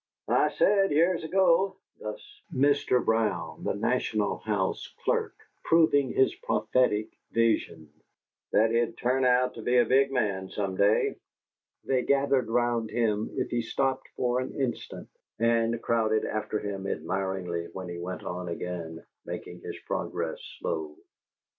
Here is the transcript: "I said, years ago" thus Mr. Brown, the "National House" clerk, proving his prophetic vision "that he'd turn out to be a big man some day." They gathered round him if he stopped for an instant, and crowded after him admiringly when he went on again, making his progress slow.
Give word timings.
"I 0.29 0.49
said, 0.49 0.89
years 0.89 1.23
ago" 1.23 1.75
thus 1.99 2.41
Mr. 2.51 3.05
Brown, 3.05 3.63
the 3.63 3.75
"National 3.75 4.37
House" 4.39 4.91
clerk, 5.05 5.35
proving 5.63 6.11
his 6.11 6.33
prophetic 6.41 7.09
vision 7.31 7.87
"that 8.51 8.71
he'd 8.71 8.97
turn 8.97 9.25
out 9.25 9.53
to 9.53 9.61
be 9.61 9.77
a 9.77 9.85
big 9.85 10.11
man 10.11 10.49
some 10.49 10.75
day." 10.75 11.17
They 11.85 12.01
gathered 12.01 12.49
round 12.49 12.89
him 12.89 13.29
if 13.33 13.51
he 13.51 13.61
stopped 13.61 14.07
for 14.17 14.39
an 14.39 14.55
instant, 14.59 15.07
and 15.37 15.79
crowded 15.79 16.25
after 16.25 16.57
him 16.57 16.87
admiringly 16.87 17.67
when 17.71 17.87
he 17.87 17.99
went 17.99 18.23
on 18.23 18.47
again, 18.47 19.05
making 19.27 19.61
his 19.61 19.77
progress 19.85 20.39
slow. 20.57 20.95